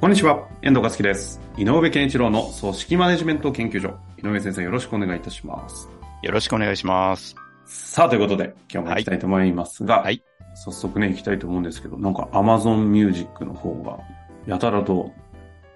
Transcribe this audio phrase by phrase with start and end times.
[0.00, 1.42] こんにちは、遠藤和樹です。
[1.58, 3.98] 井上健一郎の組織マネジメント研究所。
[4.16, 5.90] 井上先生、よろしくお願いいたします。
[6.22, 7.36] よろしくお願いします。
[7.66, 10.22] さあ、ということで、今日も行きたいと思いますが、はい。
[10.54, 13.98] 早速ね、行きたいと思うんですけど、なんか Amazon Music の方が、
[14.46, 15.12] やたらと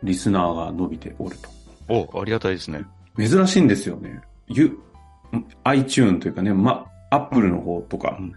[0.03, 1.51] リスナーが伸びておると。
[1.95, 2.83] お、ありがたいですね。
[3.19, 4.23] 珍しいんですよね。
[4.49, 4.79] ゆ、
[5.65, 8.35] iTune というかね、ま、Apple の方とか、うん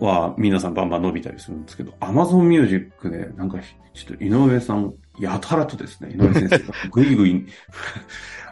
[0.00, 3.58] は皆さんバンバン伸びたりするんですけど、Amazon Music で、なんか、
[3.94, 7.46] ちょっと井上さん、やたらとですね、井上先生が ぐいぐい、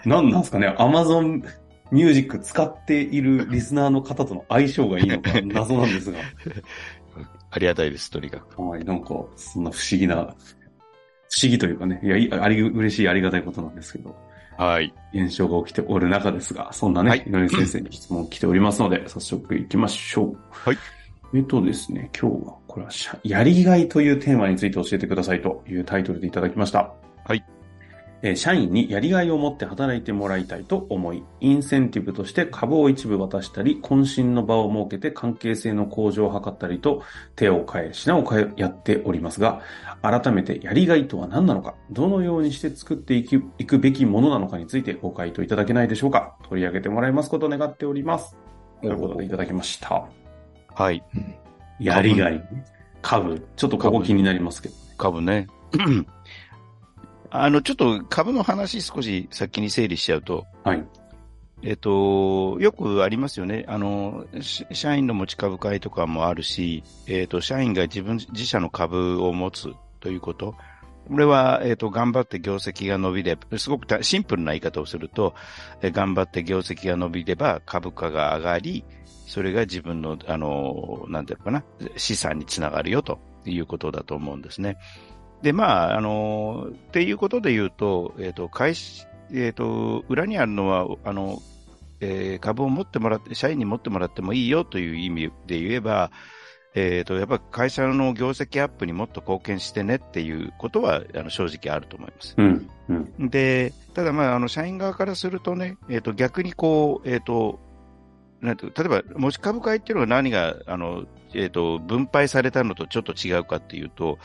[0.05, 1.43] 何なんですかね、Amazon
[1.91, 6.19] Music 使っているリスナーの方との相性がいいのか謎なんですが。
[7.51, 8.61] ありがたいです、とにかく。
[8.63, 10.35] はい、なんか、そんな不思議な、不思
[11.43, 14.17] 議というかね、いや、あり、嬉しい、ありがたいことなんですけど。
[14.57, 14.95] はい。
[15.13, 20.37] 現象が起きておる中ですが、そんなね、はい、井上先生に質問来ておりますので、早速行きましょう。
[20.51, 20.79] はい。
[21.33, 26.93] えっとですね、今日は、これは、やりがいというテーマについて教えてくださいというタイトルでいただきました。
[27.25, 27.45] はい。
[28.27, 37.03] え社員にやりがいを持って働いてもらいたいと思い、インセンティブとして株を一部渡したり、渾身の場を設けて関係性の向上を図ったりと、
[37.37, 39.61] 手を変え、品を変え、やっておりますが、
[40.01, 46.37] 改めてやりがいとは何なのか、どのようにして作っていくいくべきものなのかについてご回答いただけないでしょうか。
[46.49, 48.39] 取り上げてもらいますことを願っております。
[48.81, 50.24] ということでいただきました。
[50.75, 51.03] はい。
[51.79, 52.43] やりがい。
[53.03, 53.47] 株。
[53.57, 54.81] ちょっとここ気になりますけど、ね。
[54.97, 55.47] 株ね。
[57.31, 60.47] あの、ちょっと株の話少し先に整理しちゃうと。
[60.63, 60.85] はい。
[61.63, 63.65] えっ、と、よくありますよね。
[63.67, 70.55] あの、社員の持ち株会とかもあるし、えっ、と、社員が自分、自社の株を持つということ。
[71.09, 75.35] これは、えっ、と、頑張って業績が伸びれば、すごくシンプルな言い方をすると、
[75.83, 78.85] え頑張って業績が伸びれば株価が上がり、
[79.27, 81.65] それが自分の、あの、なんていうのかな、
[81.97, 84.77] 資産につながるよということだと思うんですね。
[85.43, 91.43] で、まあ、あの、っていうことで言うと、えっ、ー、と、会社、えっ、ー、と、裏にあるのは、あの、
[92.01, 96.11] えー、株を持ってもらって、社員に持ってもらってもいいよという意味で言えば、
[96.75, 102.35] えっ、と、やっぱ会社の業績アップにもっと貢献してねっていうことは、あの、正直あると思います。
[102.37, 107.61] うんうん、で、ただまあ、あの、社員側からするとね、えっ、と、逆にこう、えっ、と、
[108.41, 114.19] なんて例えば、持ち株会っていうのは何が、あの、え、ー、と、分配されたのとちょっと違うかっていうと、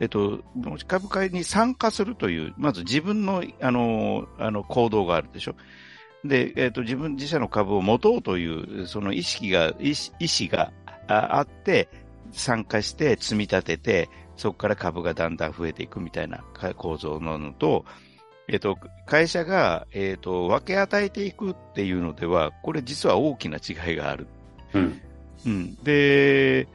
[0.00, 5.54] え、ー、と、持ち株会に参加するという、まず自分の、あの、あの、行動があるでしょ。
[6.24, 10.72] で、え、ー、と、自分自社の株を持とうという、その意識が、意思が
[11.08, 11.88] あって、
[12.32, 16.44] 参加して積み立てて、そこから株がだんだん増えていくみたいな
[16.76, 17.84] 構造なのと、
[18.52, 24.26] えっ、と、会社が、えっ、と、分け与えていくっていうのでは、これ実は大きな違いがある。
[24.74, 25.00] うん。
[25.46, 25.74] うん。
[25.84, 26.66] で、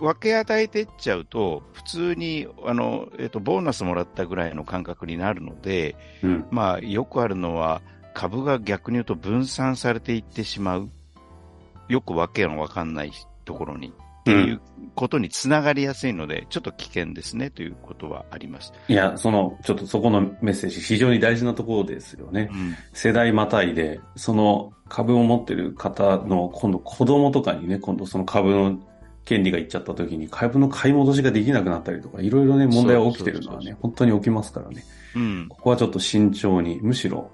[0.00, 5.94] 分け与えていっちゃうと、普通に、あの、えっ、と、ボーナスもらったぐらいの感覚になるので、
[6.24, 7.82] うん、まあ、よくあるのは、
[8.14, 10.90] 株が逆に言うと分散されていってしまう。
[11.88, 13.12] よくわけのわかんない
[13.44, 14.60] ところにっていう
[14.94, 18.72] ことにつながりやすいので、ちょっと危険ですねということはあります。
[18.88, 22.48] いや、その、ちょっとそこのメッセージ、非常に大事なところですよね。
[22.52, 28.78] うん、世代またいで、その株を持ってる方の今度子供とかにね、今度その株の
[29.24, 34.84] 権利がいっちゃった時に株の買い戻しができなくなったりとか、いろいろね、問題が起きてるのはね、本当に起きますからね。
[35.16, 35.46] うん。
[35.48, 37.30] ここはちょっと慎重に、むしろ、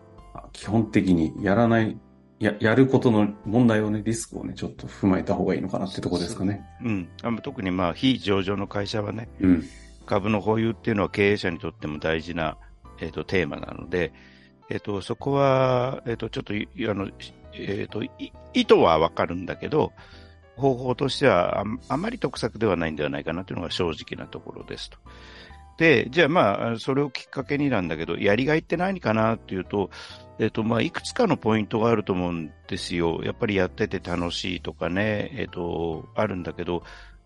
[0.52, 1.96] 基本的にやらない
[2.40, 6.64] や、やることの問題をね、リスクをね、ちょっと踏まえた方がいいのかなってとこですかね。
[6.82, 7.08] うん。
[7.22, 9.64] あ特にまあ、非上場の会社はね、うん、
[10.06, 12.56] 株の保有っていうのは経営者にとっても大事な、
[13.00, 14.12] えっ、ー、と、テーマなので、
[14.70, 17.10] えっ、ー、と、そこは、えっ、ー、と、ちょっと、あの、
[17.54, 18.02] えっ、と、
[18.52, 19.92] 意図はわかるんだけど、
[20.56, 24.98] 方法としてはああまり得策ではないんではないかなというのが正直なところですと。
[25.78, 29.90] で、じゃあまあ、それをきっかけになんだけど、やりがいって何かなっていうと、
[30.38, 33.20] えっと、まあ、いくつかのポイントがあると思うんですよ。
[33.24, 36.82] やっぱりやってて楽しいとかね、えっと、あるんだけど、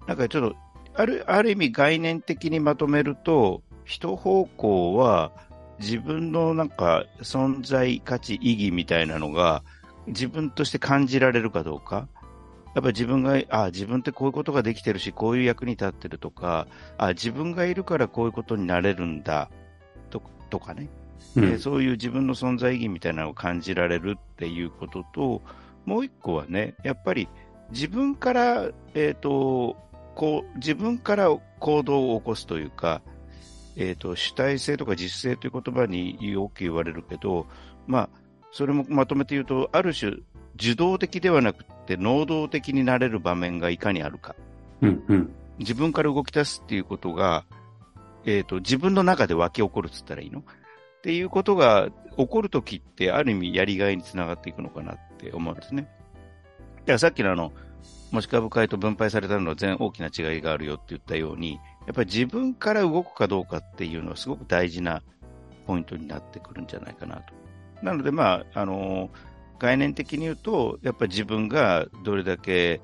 [0.07, 0.57] なんかちょっと、
[0.95, 5.33] ある、ある意味概念的にまとめると、一方向は
[5.79, 9.63] 自分のなんか存在価値、意義みたいなのが
[10.07, 12.09] 自分として感じられるかどうか。
[12.75, 16.67] やっぱ自分が、あ自分ってこういうことができてるし、こういう役に立ってるとか、
[16.97, 19.51] あ自分がいるからこういうことになれるんだ、
[20.09, 20.89] ととかね、
[21.37, 25.43] で、そういう自分の存在意義みたいなのを感じられるっていうことと、
[25.87, 27.29] もう一個はね、やっぱり
[27.73, 29.77] 自分から、えっ、と、
[30.15, 31.29] こう、自分から
[31.59, 33.01] 行動を起こすというか、
[33.77, 37.47] えっ、と、主体性とか実性という言葉によく言われるけど、
[37.87, 38.09] まあ、
[38.53, 40.19] それもまとめて言うと、ある種、
[40.57, 44.37] 受動的ではなくて、能動的になれる場面がいかにあるか。
[44.83, 45.31] うんうん。
[45.59, 47.47] 自分から動き出すっていうことが、
[48.27, 50.45] えっ、と、自分の中で湧き起こるっつったらいいの？
[51.03, 55.83] っていうことが起こるときって、ある意味やりがいにつながっていくのかなって思うんですね。
[55.83, 57.53] だからさっきのあの、
[58.13, 61.55] 持ち株会と分配されたのは全大きな違いがあるよって言ったように、
[61.87, 65.03] やっぱり自分から動くかどうかっていうのはすごく大事な
[65.67, 67.35] ポイントになってくるんじゃないかなと。
[67.83, 69.11] なので、まあ、あの、
[69.59, 72.81] 概念的に言うと、やっぱり自分がどれだけ、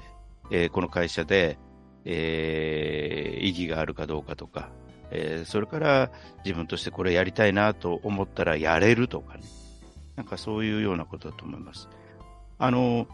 [0.50, 1.56] えーこの会社で、
[2.05, 4.70] えー意義があるかどうかとか、
[5.10, 6.10] えーそれから
[6.44, 9.43] 自分としてこれやりたいなと思ったらやれるとかね。
[10.16, 11.88] なんかそういうようなことだと思います。
[12.58, 13.06] あの、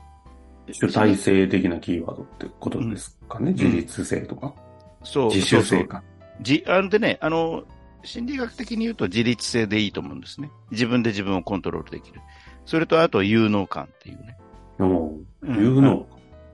[0.72, 3.52] 主体性的なキーワードってことですかね？
[3.52, 4.54] 自立性とか？
[5.02, 6.02] そう、自主性か。
[6.40, 7.64] じあんでね、あの、
[8.02, 10.50] 心理学的に言うと自立性でいいと思うんですね。
[10.70, 12.20] 自分で自分をコントロールできる。
[12.64, 14.36] それとあと有能感っていうね。
[14.78, 16.06] おううん言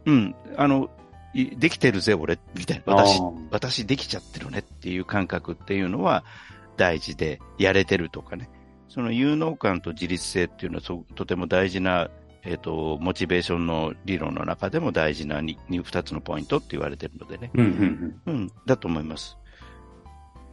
[0.06, 0.34] うん。
[0.56, 0.88] あの、い
[1.34, 2.94] できてるぜ、俺、みたいな。
[2.94, 6.24] 私私できちゃってるねっていう感覚っていうのは
[6.76, 8.50] 大事で、やれてるとかね。
[8.88, 12.10] その有能感と自立性っていうのはそとても大事な、
[12.42, 17.50] えっ、と、モチベーションの理論の中でも大事なにに二つのポイントって言われてるのでね。
[17.54, 19.36] うんうんうん、だと思います。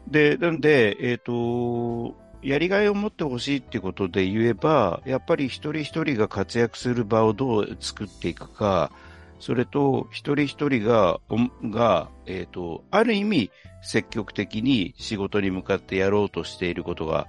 [0.07, 8.91] で、なんで、えっ、と、やりがいを持ってほしいっていうことで言えば、やっぱり一人一人が活躍する場をどう作っていくか、
[9.39, 11.19] それと一人一人が、
[11.63, 13.51] が、えっ、と、ある意味
[13.81, 17.27] 積極的に仕事に向かってやろうとしていることが、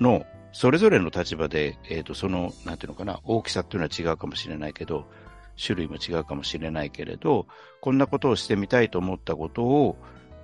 [0.00, 5.06] の、それぞれの立場で、えっ、と、その、なんていうのかな、大きさっていうのは違うかもしれないけど、
[5.60, 7.46] 種類も違うかもしれないけれど、
[7.80, 9.96] こんなことをしてみたいと思ったことを、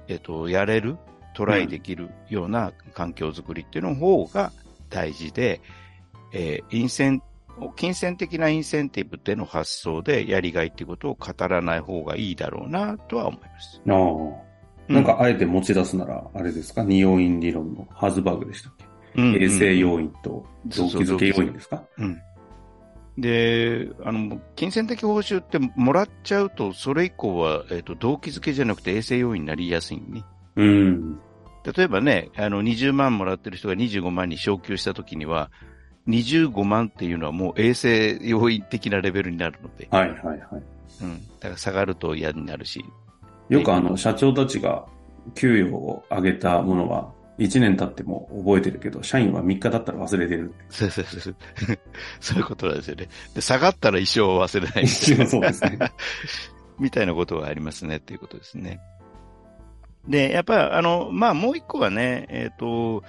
[0.08, 0.96] えっと、やれる、
[1.34, 4.52] トライできるような環境づくりっていうの方が
[4.88, 5.61] 大事で、
[6.32, 7.22] えーインセン、
[7.76, 13.80] 金銭的なインセンティブでの発想でやりがいっていうことを語らない方がいいだろうなとは思います。
[13.84, 13.92] うん。
[13.92, 14.92] ああ。
[14.92, 16.82] なんか、あえて持ち出すなら、あれですか？
[16.82, 18.84] 二要因理論のハーズバーグでしたっけ？
[19.22, 20.06] うん、衛生要因。
[20.06, 21.84] 因と動機づけ要因ですか？
[21.96, 22.20] うん。
[23.16, 30.24] で、あの、金銭的報酬ってもらっちゃうと、それ以降は、えっ、と、動機づけじゃなくて衛生要因になりやすいね。
[30.56, 31.20] うん。
[31.76, 35.50] 例えばね、あの、20万もらってる人が25万に昇給したときには、
[36.08, 40.38] 25万っていうのはもう衛生要因的なレベルになるので、はいはいはい。
[41.02, 41.26] うん。
[41.40, 42.84] だから下がると嫌になるし、
[43.48, 44.86] よくあの、社長たちが
[45.34, 50.54] 給与を上げたものは、1年経っても覚えてるけど、社員は3日だったら忘れてる。
[50.70, 51.34] そうそうそう
[52.20, 52.38] そう。
[52.38, 53.08] いうことなんですよね。
[53.34, 54.84] で、下がったら一生忘れない。
[54.84, 55.78] 一応そうですね。
[56.78, 58.80] みたいなことがありますねっていうことですね。
[60.08, 63.02] で、やっぱり、あの、まあ、もう一個はね、えっ、と、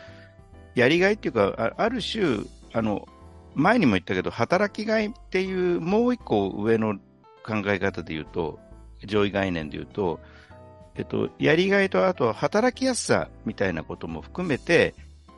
[0.75, 2.39] やりがいっていうか、あある種、
[2.75, 3.07] あの、
[3.53, 6.95] 前にも言ったけど、働きがいっていう、もう一個上の
[7.45, 8.59] 考え方で言うと、
[9.05, 10.19] 上位概念で言うと、
[10.95, 14.93] えっと、やりがいと、あと、働きやすさみたいなことも含めて、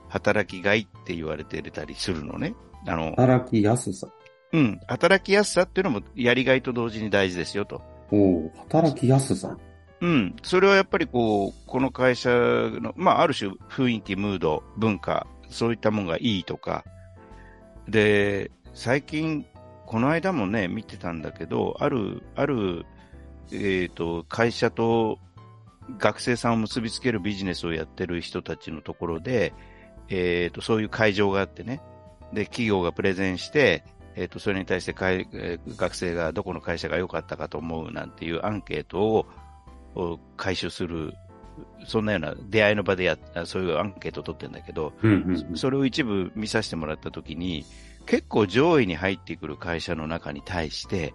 [0.10, 2.56] 働きがいって言われてたりするのね。
[2.88, 4.08] あの、働きやすさ。
[4.52, 7.84] うん、働きやすさっていうのもやりがいと同時に大事ですよと。
[8.12, 9.56] おお働きやすさ。
[10.02, 10.36] うん。
[10.42, 16.84] それはやっぱりこう、この会社の、まあ、ある種雰囲気、ムード、文化、そういったものがいいとか。
[17.88, 19.46] で、最近、
[19.86, 22.86] この間もね、見てたんだけど、ある、ある、
[23.52, 25.20] えっ、と、会社と
[25.98, 29.54] 学生さんを結びつけるビジネスをやってる人たちのところで、
[30.10, 31.82] えっ、と、そういう会場があってね。
[32.34, 39.26] で、企業がプレゼンして、えっ、と、それに対してかい、えー学生がどこの会社が良かったかと思うなんていうアンケート、
[39.98, 41.14] を回収する、
[41.86, 45.58] そんなような出会いの場でやっそういうアンケートを取ってるんだけど、うんうんうん。
[45.58, 47.66] それを一部見させてもらったときに、
[48.06, 51.14] 結構上位に入ってくる会社の中に対して、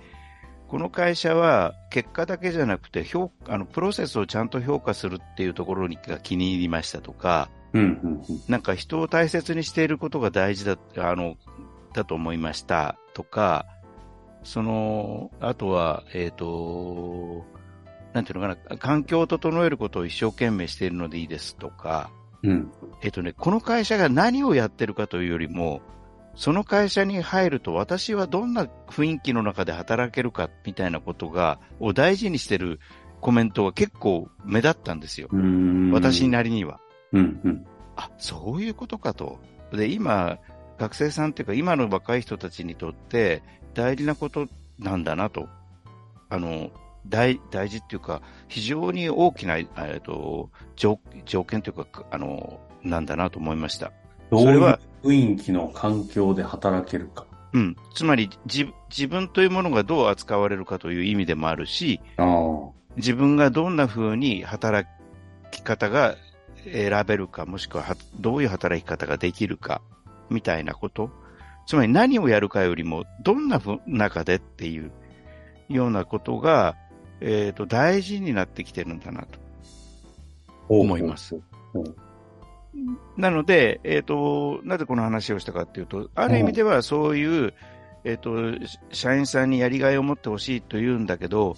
[0.68, 8.42] この会社は結果だけじゃなくて評あの、プロセスをちゃんと評価するっていうところにが気に入りましたとか、うんうんうん。
[8.48, 11.36] なんか人を大切にしていることが大事だ、あの、
[11.92, 13.66] だと思いましたとか、
[14.44, 17.44] その、あとは、えっ、と、
[18.12, 22.10] なんていうのかな、環境を整えることを一生懸命しているのでいいですとか、
[22.42, 22.72] うん。
[23.02, 25.80] えっ、とね、この会社が何をやってるかというよりも、
[26.34, 32.80] その会社に入ると私はどんな雰囲気の中で働けるかみたいなことが、を大事にしてる
[33.20, 35.28] コメントが結構目立ったんですよ。
[35.92, 36.80] 私なりには。
[37.12, 37.66] うんうん、
[37.96, 39.38] あ、そういうことかと。
[39.72, 40.38] で、今、
[40.78, 43.42] 学生さんっていうか、今の若い人たちにとって
[43.74, 45.48] 大事なことなんだなと。
[46.28, 46.70] あの、
[47.06, 49.66] 大、大事っていうか、非常に大きな、え
[49.98, 53.92] っと、条条件というか、あの、なんだなと思いました。
[54.30, 57.26] それは、雰囲気の環境で働けるか。
[57.52, 57.76] うん。
[57.94, 62.00] つまり、自分というものがどう扱われるかという意味でもあるし、
[62.96, 64.88] 自分がどんな風に働
[65.50, 66.16] き方が
[66.64, 69.82] 選べるか、もしくはどういう働き方ができるか、
[70.30, 71.10] みたいなこと。
[71.66, 74.90] つまり何をやるかよりも、どんな中でっていう
[75.68, 76.76] ようなことが、
[77.22, 79.38] えっ、ー、と、大事になってきてるんだなと
[80.68, 81.38] 思います。
[83.16, 87.54] なので、えっ、ー、と、なぜこの話をしたかっていうと、ある意味ではそういう、
[88.04, 91.56] えっ、ー、と、社員さんにやりがいを持ってほしいと言うんだけど、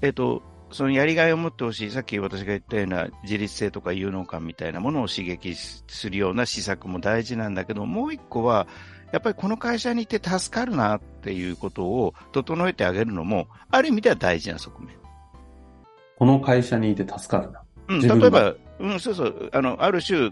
[0.00, 8.66] えっ、と、そのやりがいを持ってほしい、さっき私が言ったような自立性とか有能感みたいなものを刺激するような施策も大事なんだけど、もう一個は、
[9.12, 15.01] やっぱりこの会社にいて助かるなっていうことを整えてあげるのも、ある意味では大事な側面。
[16.22, 17.62] この会社にいて助かるな。
[17.88, 20.30] うん、例えば、うん、そうそう、あの、ある種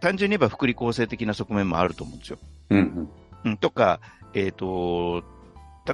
[0.00, 2.38] 単純に言えば福利厚生的な側面もあると思うんですよ。
[2.70, 3.08] うん、うん、
[3.44, 3.56] うん。
[3.56, 4.00] とか、
[4.34, 5.22] えっ、ー、と、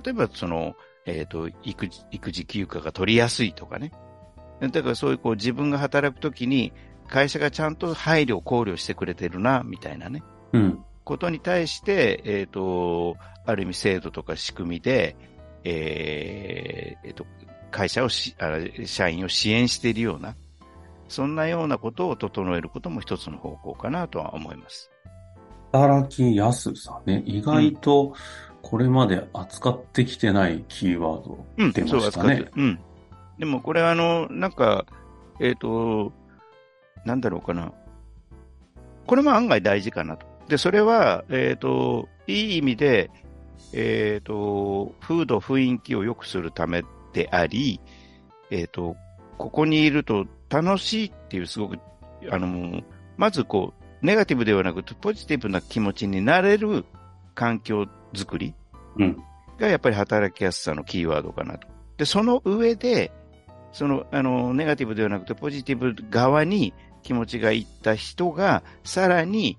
[0.03, 3.93] 例えばその、えっ、ー、と、育児、育児休暇が取りやすいとかね。
[4.63, 6.73] だからそういうこう自分が働くときに
[7.07, 10.23] 会社がちゃんと配慮、考慮してくれてるな、みたいなね。
[10.55, 10.83] うん。
[11.05, 15.17] ことに対して、えっ、ー、と、ある意味制度とか仕組みで、
[15.65, 17.27] えー、えっ、ー、と、
[17.73, 20.37] 会社をしあ、社員を支援しているような、
[21.09, 24.93] そんなようなことを整えることも一つの方向かなとは思います。
[25.73, 27.25] 働きやすさね。
[27.27, 28.15] 意外と
[28.61, 32.51] これまで扱ってきてないキーワード出ましたね。
[32.55, 32.81] うん、うん。
[33.39, 34.87] でもこれあの、なんか、
[35.41, 36.13] えっ、ー、と、
[37.05, 37.73] なんだろうかな。
[39.07, 40.27] これも案外大事かなと。
[40.49, 43.11] で、それは、えっ、ー、と、いい意味で、
[43.73, 47.81] えっ、ー、と、風土、雰囲気を良くするためであり、
[48.51, 48.97] えっ、と、
[49.39, 51.79] ここにいると楽しいっていうすごく、
[52.31, 52.83] あの、
[53.17, 56.85] まずこう、ネガティブではなくてポジティブな気持ちになれる
[57.35, 58.55] 環境づくり
[59.59, 61.69] がやっぱり働きやすさのキーワードかなと。
[61.97, 63.13] で、その上で、
[63.73, 69.57] その、あの、ネガティブではなくてポジティブ側に気持ちがいった人が、さらに、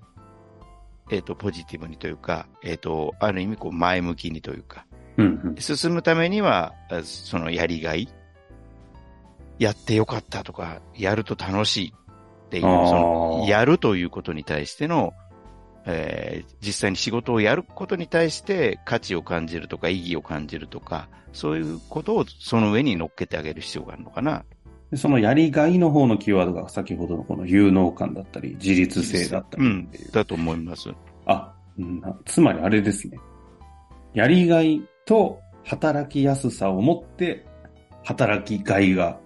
[1.10, 8.08] えっ、ー、と、ポジティブにというか、えっ、ー、と、ある意味、こう、前向きにというか、うんうん、進むためには、そのやりがい、
[9.58, 11.94] やってよかったとか、やると楽しい
[12.46, 15.14] っていう、その、やるということに対しての、
[15.86, 24.44] えー、実際に仕事をやることに対して価値を感じるとか意義を感じるとか、そういうことをその上に乗っけてあげる必要があるのかな。
[24.96, 30.90] そのやりがいの方のキーワードが先ほどのこの有能感だったり、自立性だったりうん、だと思います。
[31.26, 31.52] あ、
[32.24, 33.18] つまりあれですね。
[34.14, 37.44] やりがいと働きやすさを持って、
[38.04, 39.18] 働きがいが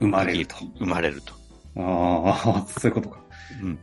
[0.00, 0.56] 生まれると。
[0.78, 1.34] 生まれると。
[1.76, 3.20] ああ、そういうことか。
[3.62, 3.78] うん。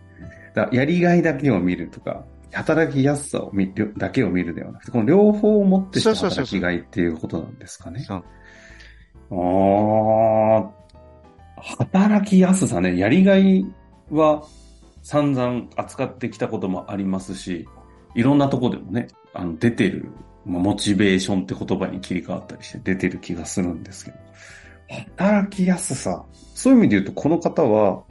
[0.53, 7.99] だやりがいだけを見るとか、働きやすさを見るだけを見るではなくて、この両方を持ってした働きがいっていうことなんですかね。
[8.01, 8.23] そう
[9.29, 10.71] あ
[11.57, 13.65] あ、働きやすさね、やりがい
[14.09, 14.43] は
[15.03, 17.67] 散々扱ってきたこともありますし、
[18.15, 20.09] いろんなとこでもね、あの出てる、
[20.47, 24.17] モチベーションって言葉に切り替わったりして出てる気がするんですけど、
[24.89, 26.23] 働きやすさ。
[26.55, 28.03] そういう意味で言うと、この方は、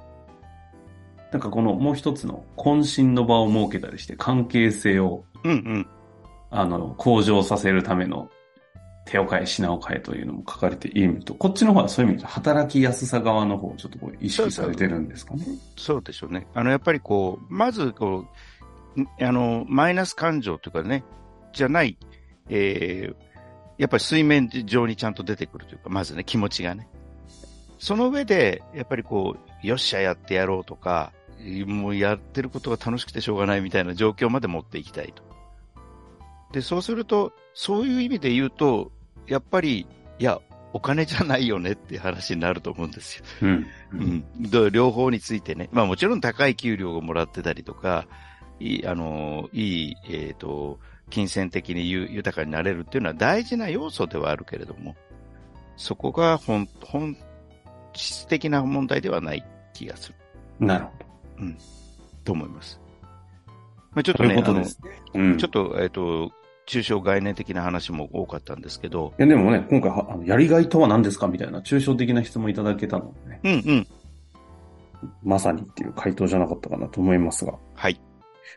[1.32, 5.86] なんかこのもう一つの渾身の場を設けたりして関係性を、うんうん。
[6.50, 8.30] あの、向上させるための
[9.06, 15.46] 手を変え品を変えというのも書かれていると、こっちの方はそういう意味で働きやすさ側の方をちょっとこう意識されてるんですかね。
[15.76, 16.46] そうでしょうね。
[16.54, 18.26] あの、やっぱりこう、まずこ
[18.96, 21.04] う、あの、マイナス感情というかね、
[21.52, 21.96] じゃない、
[22.48, 23.14] えー、
[23.78, 26.88] やっぱり水面上にちゃんと出てくるというか、まずね、気持ちがね。
[27.78, 31.12] その上で、やっぱりこう、よっしゃやってやろうとか、
[31.66, 35.22] もうやってることが楽しくてしょうがないみたいな状況まで持っていきたいと。
[36.52, 38.92] で、そうすると、そういう意味で言うと、
[39.26, 39.86] やっぱり、
[40.18, 40.40] いや、
[40.72, 43.24] お金じゃないよねって話になると思うんですよ。
[43.42, 43.66] うん。
[43.92, 44.72] うん。
[44.72, 45.68] 両方についてね。
[45.72, 48.06] まあもちろん高い給料をもらってたりとか、
[48.60, 50.78] いい、あの、いい、えっ、ー、と、
[51.10, 54.96] 金銭的に豊かになれるっていうのは大事な要素ではあるけれども、
[55.76, 57.16] そこが本、本
[57.92, 60.14] 質的な問題ではない気がする。
[60.58, 61.06] なるほど。
[61.38, 61.58] うん。
[62.25, 62.80] と思います。
[63.92, 64.62] まあ、ちょっとね、とい
[65.14, 65.38] うん。
[65.38, 66.30] ちょっと、えっ、と、
[66.66, 73.86] 抽象概念的な話も多かったんですけど、いや、でもね、今回は、あのやりがいとは何ですかみたいな抽象的な質問いただけたのでね、うんうん。
[75.22, 78.00] まさにっていう回答じゃなかったかなと思いますが、はい。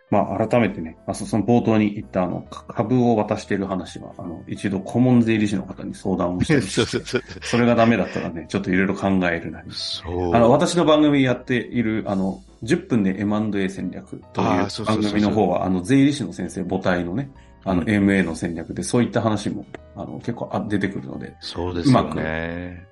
[0.10, 7.22] まあ、改めてね、まあ、そその冒頭に言ったあの、か株を渡している話は、あの、一度顧問税理士の方に相談をして そうそうそう。
[7.41, 9.67] それがダメだったらね、ちょっといろいろ考えるなり。
[9.72, 10.36] そう。
[10.36, 17.29] あの、私の番組やっている、あの、10分で M&A 戦略という番組の方は、あの、税理士の先生母体のね、
[17.63, 19.65] あの、うん MA の戦略で、そういった話も、
[19.96, 22.86] あの、結構あ出てくるので、そうですようまね。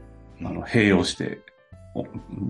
[0.44, 1.47] あの、併用して、お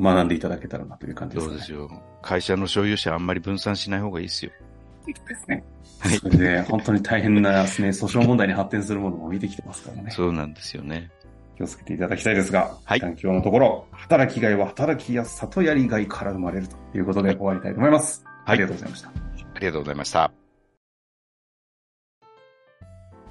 [0.02, 1.50] 学んでいただけたらなという感じですね。
[1.50, 2.02] そうですよ。
[2.22, 4.52] 会社の所有者あんまり分散しない方がいいですよ。
[5.06, 5.64] ですね。
[6.00, 10.12] はいそれで、本当に大変なですね、訴訟問題に発展するものも見てきてますからね。
[10.12, 11.10] そうなんですよね。
[11.56, 18.24] 気をつけていただきたいですが、はい今日のところ、働きがいは働きやすさとやりがいから生まれるということで終わりたいと思います。
[18.46, 19.10] はいありがとうございました。
[19.10, 20.32] ありがとうございました。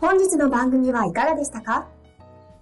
[0.01, 1.87] 本日の番組はいかがでしたか？